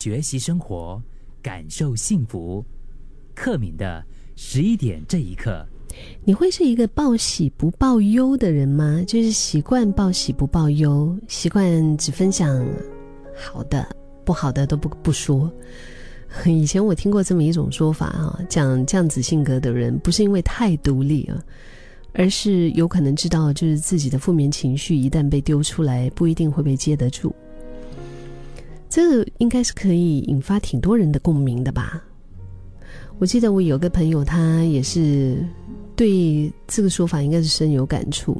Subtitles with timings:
[0.00, 1.00] 学习生活，
[1.42, 2.64] 感受幸福。
[3.34, 4.02] 克敏的
[4.34, 5.62] 十一点这一刻，
[6.24, 9.04] 你会是一个报喜不报忧的人吗？
[9.06, 12.66] 就是习惯报喜不报忧，习惯只分享
[13.36, 13.86] 好的，
[14.24, 15.52] 不好的都不不说。
[16.46, 21.36] 以前我听过这么一种说法啊，讲这样子性格的人，不是因为太独立啊，
[22.14, 27.34] 而是有可能知道，就是自己的负面情绪一旦被丢出来，不一定会被接得住。
[28.90, 32.02] 这应该是可以引发挺多人的共鸣的吧？
[33.20, 35.46] 我记得我有个朋友，他也是
[35.94, 38.36] 对这个说法应该是深有感触。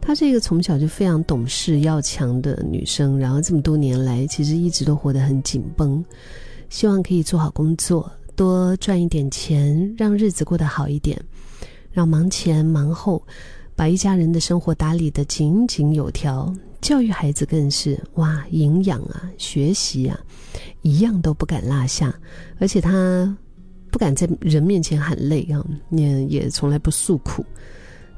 [0.00, 6.04] 她是一个从小就非常懂事、要强的女生，然后这么多年来，其实一直都活得很紧绷，
[6.68, 11.20] 希望可以做好工作，多赚一点钱，让日子过得好一点，
[11.92, 13.20] 让忙前忙后，
[13.76, 16.52] 把一家人的生活打理得井井有条。
[16.80, 20.18] 教育孩子更是哇，营养啊，学习啊，
[20.82, 22.14] 一样都不敢落下，
[22.58, 23.36] 而且他
[23.90, 27.44] 不敢在人面前喊累啊，也也从来不诉苦。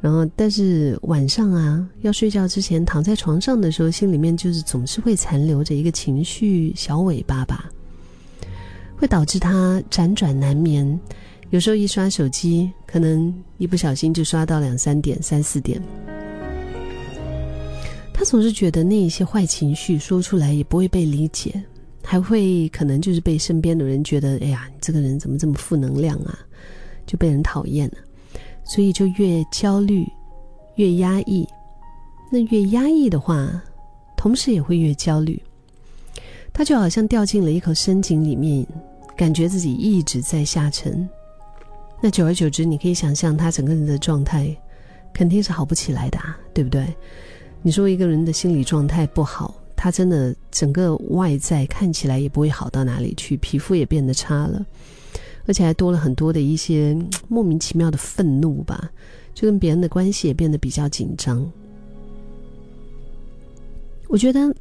[0.00, 7.70] 然后，但是晚上啊，要睡觉之前躺在床上的时候，心里面就是总是会残留着一个情绪小尾巴吧，
[8.96, 10.98] 会导致他辗转难眠。
[11.50, 15.78] 有时候一刷手机，可能一不小心就刷到两三点、三四点。
[18.14, 21.62] 他总是觉得那一些坏情绪说出来也不会被理解，
[22.02, 26.36] 还会可能就是被身边的人觉得，哎呀，你这个人怎么这么负能量啊，
[27.06, 27.98] 就被人讨厌了，
[28.64, 30.04] 所以就越焦虑，
[30.76, 31.46] 越压抑。
[32.30, 33.62] 那越压抑的话，
[34.16, 35.40] 同时也会越焦虑。
[36.52, 38.66] 他就好像掉进了一口深井里面，
[39.14, 41.08] 感觉自己一直在下沉。
[42.00, 44.56] 那久而久之，你可以想象他整个人的状态
[45.12, 46.86] 肯定是好不起来的，啊，对不对？
[47.60, 54.64] 你说一个人的心理状态不好，他真的整个外在看起来也不会好到哪里去，皮肤也变得差了，
[55.46, 56.96] 而且还多了很多的一些
[57.26, 58.88] 莫名其妙的愤怒吧，
[59.34, 61.44] 就跟别人的关系也变得比较紧张。
[64.06, 64.54] 我觉得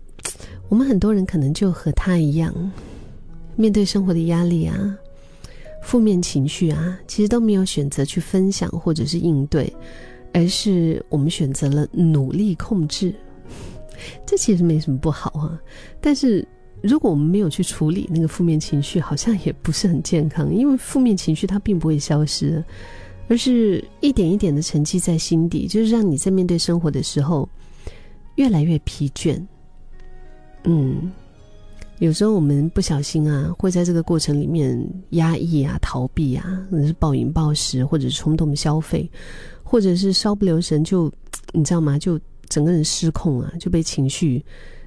[0.70, 2.54] 我们很多人可能就和他一样，
[3.56, 4.98] 面对生活的压力啊、
[5.88, 9.74] 负面情绪啊，其实都没有选择去分享或者是应对。
[10.34, 13.16] 而是我们选择了努力控制，
[14.28, 15.60] 这其实没什么不好啊。
[16.02, 16.46] 但是
[16.82, 20.54] 如果我们没有去处理那个负面情绪，好像也不是很健康。
[20.54, 22.64] 因为负面情绪它并不会消失，
[23.30, 27.48] 而是一点一点的沉积在心底，就是让你在面对生活的时候
[28.36, 29.42] 越来越疲倦。
[30.66, 31.10] 嗯，
[32.00, 34.80] 有时候我们不小心啊，会在这个过程里面
[35.12, 39.10] 压抑啊、逃避啊，可能是暴饮暴食，或者是冲动消费。
[39.70, 41.12] 或者是稍不留神就，
[41.52, 42.00] 你知道吗？
[42.00, 44.42] 就整个人失控啊，就被情绪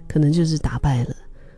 [0.09, 1.15] 可能就是打败了，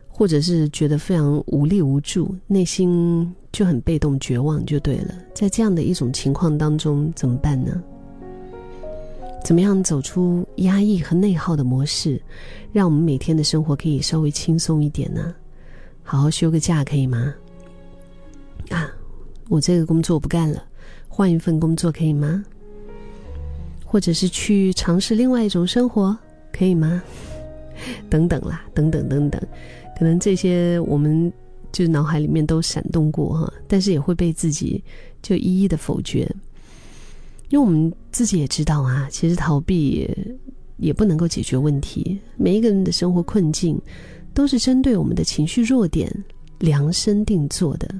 [0.08, 5.14] 或者是觉得非常无力无助，内心就很被动绝望，就对了。
[5.32, 7.80] 在这样的一种情况当中，怎么办呢？
[9.44, 12.20] 怎么样走出压抑和内耗的模式，
[12.72, 15.32] 让我们每天的生活可以稍微轻松一点呢？
[16.02, 17.34] 好好休个假可以吗？
[18.70, 18.90] 啊，
[19.48, 20.62] 我这个工作不干了，
[21.08, 22.44] 换一份工作可以吗？
[23.84, 26.16] 或者是去尝试另外一种生活，
[26.52, 27.02] 可以吗？
[28.08, 29.40] 等等啦，等等等等，
[29.98, 31.32] 可能这些我们
[31.72, 34.82] 就脑海里面都闪动过哈，但是也会被自己
[35.20, 36.20] 就一一的否决，
[37.48, 40.08] 因为我们自己也知道啊，其实逃避
[40.76, 42.18] 也不能够解决问题。
[42.36, 43.80] 每一个人的生活困境
[44.34, 46.12] 都是针对我们的情绪弱点
[46.58, 47.94] 量身定做的，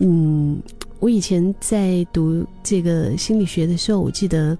[0.00, 0.60] 嗯。
[1.00, 4.56] 我以前在读这个心理学的时候，我记得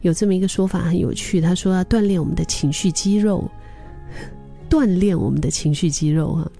[0.00, 1.38] 有这么一个说法很有趣。
[1.38, 3.46] 他说要锻炼我们的情绪肌肉，
[4.70, 6.50] 锻炼我们的情绪肌肉哈，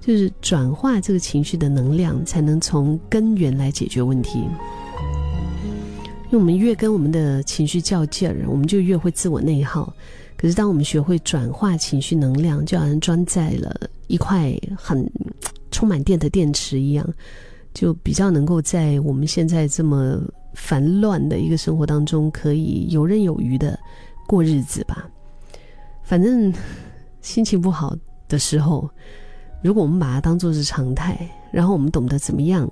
[0.00, 4.38] 就是转化这个情绪的能量，才能从根源来解决问题。
[6.26, 9.92] 因为我们越跟我们的情绪较劲儿，我们就越会自我内耗。
[10.38, 13.74] 可是当我们学会转化情绪能量，就好像装在了
[14.06, 15.04] 一块很
[15.70, 17.06] 充满电的电池一样。
[17.74, 20.20] 就比较能够在我们现在这么
[20.54, 23.78] 烦乱的一个生活当中，可以游刃有余的
[24.26, 25.08] 过日子吧。
[26.02, 26.52] 反正
[27.20, 27.94] 心情不好
[28.26, 28.88] 的时候，
[29.62, 32.68] 如果我们把它当做是常态，然后我们懂得怎么样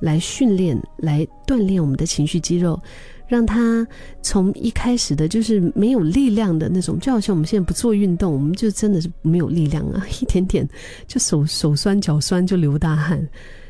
[0.00, 2.78] 来训练、来锻炼我们的情绪肌肉，
[3.26, 3.86] 让他
[4.22, 10.68] 从一开始的就是没有力量的那种，就好像我们现在不做运动，我们就真的是没有力量啊，一点点
[11.06, 13.26] 就手手酸脚酸就流大汗。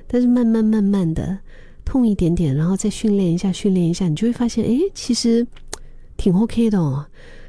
[0.06, 1.38] 但是慢慢慢慢的
[1.84, 5.46] 痛一点点，然后再训练一下，训练一下，你就会发现，哎，其实
[6.16, 7.04] 挺 OK 的哦。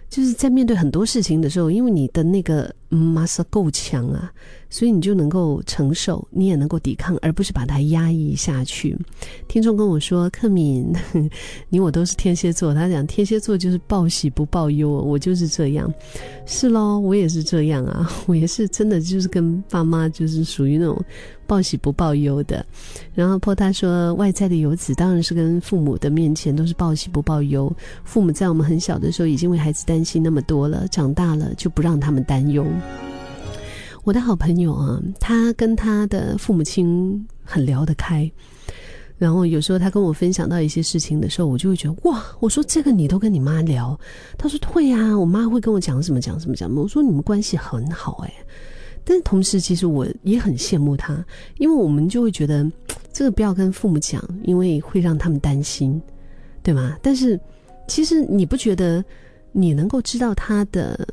[0.08, 4.32] 就是在面对很多事情的时候，因为你的那个 muscle 够强啊，
[4.70, 8.98] 所以你就能够承受，你也能够抵抗，而不是把它压抑下去。
[9.48, 10.94] 听众跟我说：“克敏，
[11.70, 15.92] 你我都是天蝎座。”他讲天蝎座就是报喜不报忧，我就是这样。
[16.46, 21.04] 是喽，我也是这样啊， 我也是真的就是跟爸妈就是属于那种
[21.48, 22.66] 报喜不报忧的。
[23.14, 27.72] 然后破他说：“外在的游子当然是跟父母的面前都是报喜不报忧。
[28.04, 32.66] 父母在我们很小的时候已经为孩子担心那么多了，长大了就不让他们担忧。”
[34.04, 38.32] 我的好朋友啊，他跟他的父母亲很聊得开，
[39.18, 44.00] 然后有时候他跟我分享到一些事情的时候，我就会觉得哇，我说这个你都跟你妈聊，
[44.38, 48.34] 他说会啊，我妈会跟我讲什么讲什么讲什么，我说你们关系很好哎，
[49.04, 51.26] 但同时其实我也很羡慕他，
[51.58, 52.70] 因为我们就会觉得
[53.12, 56.00] 这个不要跟父母讲，因为会让他们担心，
[56.62, 56.96] 对吗？
[57.02, 57.40] 但是
[57.88, 59.04] 其实你不觉得
[59.52, 61.08] 你能够知道他的，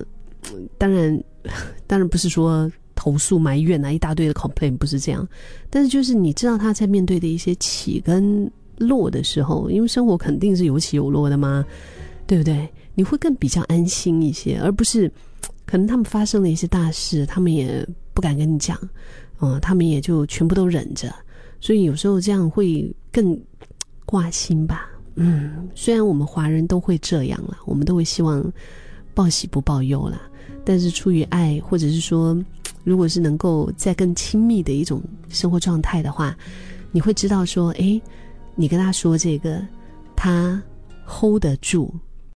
[0.77, 1.19] 当然
[1.87, 2.71] 当然不是说。
[2.95, 5.27] 投诉埋怨啊，一大堆的 complain 不是这样，
[5.69, 11.65] 但是就是你知道他在面对的一些起跟落的时候，因为生活肯定是有起有落的嘛，
[12.29, 12.69] 对不对？
[12.95, 15.11] 你会更比较安心一些，而不是
[15.67, 17.85] 可能他们发生了一些大事，他们也
[18.15, 18.79] 不敢跟你讲，
[19.41, 21.13] 嗯，他们也就全部都忍着，
[21.61, 23.37] 所以有时候这样会更
[24.05, 24.89] 挂心吧。
[25.17, 28.41] 嗯，虽然我们华人都会这样了，我们都会希望
[29.15, 30.21] 报喜不报忧啦，
[30.65, 32.37] 但是出于爱，或者是说。
[32.85, 36.37] 如果是能够在更亲密的一种生活状态的话，
[36.91, 38.03] 你会知道说，哎，
[38.57, 39.65] 你跟他说这个，
[40.17, 40.61] 他
[41.07, 41.95] hold 得住，